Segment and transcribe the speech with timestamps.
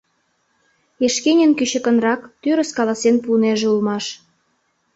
[1.05, 4.05] Эшкинин кӱчыкынрак, тӱрыс каласен пуынеже улмаш.